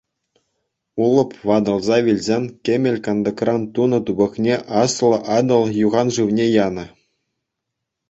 [1.03, 6.85] Улӑп ватӑлса вилсен кӗмӗл кантӑкран тунӑ тупӑкне Аслӑ Атӑл юхан шывне янӑ.